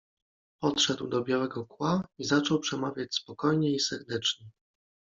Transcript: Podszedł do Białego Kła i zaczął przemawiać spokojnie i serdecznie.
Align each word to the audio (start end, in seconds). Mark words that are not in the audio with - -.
Podszedł 0.61 1.07
do 1.07 1.21
Białego 1.23 1.65
Kła 1.65 2.07
i 2.17 2.23
zaczął 2.23 2.59
przemawiać 2.59 3.15
spokojnie 3.15 3.71
i 3.71 3.79
serdecznie. 3.79 4.47